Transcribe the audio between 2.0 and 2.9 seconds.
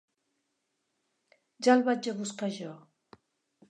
a buscar jo.